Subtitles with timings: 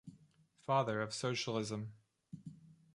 [0.65, 1.93] Father of Socialism.